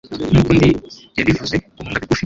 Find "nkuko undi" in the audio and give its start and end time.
0.29-0.69